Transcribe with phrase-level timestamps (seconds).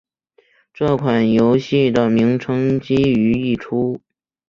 [0.73, 4.01] 这款游戏的名称基于一出。